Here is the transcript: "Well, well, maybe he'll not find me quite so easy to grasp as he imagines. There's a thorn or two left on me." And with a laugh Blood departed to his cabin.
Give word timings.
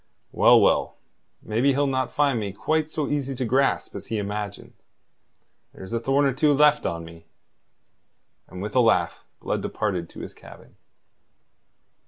"Well, 0.31 0.59
well, 0.59 0.95
maybe 1.43 1.73
he'll 1.73 1.85
not 1.85 2.11
find 2.11 2.39
me 2.39 2.53
quite 2.53 2.89
so 2.89 3.07
easy 3.07 3.35
to 3.35 3.45
grasp 3.45 3.93
as 3.95 4.07
he 4.07 4.17
imagines. 4.17 4.87
There's 5.75 5.93
a 5.93 5.99
thorn 5.99 6.25
or 6.25 6.33
two 6.33 6.55
left 6.55 6.87
on 6.87 7.05
me." 7.05 7.27
And 8.47 8.63
with 8.63 8.75
a 8.75 8.79
laugh 8.79 9.23
Blood 9.41 9.61
departed 9.61 10.09
to 10.09 10.21
his 10.21 10.33
cabin. 10.33 10.75